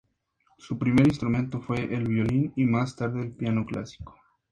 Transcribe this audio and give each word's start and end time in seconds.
Su 0.57 0.79
primer 0.79 1.05
instrumento 1.05 1.61
fue 1.61 1.93
el 1.93 2.07
violín 2.07 2.51
y 2.55 2.65
más 2.65 2.95
tarde 2.95 3.21
el 3.21 3.33
piano 3.33 3.67
clásico. 3.67 4.15